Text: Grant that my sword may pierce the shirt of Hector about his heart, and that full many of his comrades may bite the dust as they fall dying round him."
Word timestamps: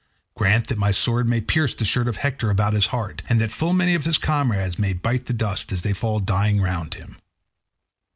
Grant 0.33 0.65
that 0.65 0.79
my 0.79 0.89
sword 0.91 1.29
may 1.29 1.41
pierce 1.41 1.75
the 1.75 1.85
shirt 1.85 2.07
of 2.07 2.17
Hector 2.17 2.49
about 2.49 2.73
his 2.73 2.87
heart, 2.87 3.21
and 3.29 3.39
that 3.39 3.51
full 3.51 3.71
many 3.71 3.93
of 3.93 4.03
his 4.03 4.17
comrades 4.17 4.79
may 4.79 4.93
bite 4.93 5.27
the 5.27 5.31
dust 5.33 5.71
as 5.71 5.83
they 5.83 5.93
fall 5.93 6.19
dying 6.19 6.59
round 6.59 6.95
him." 6.95 7.17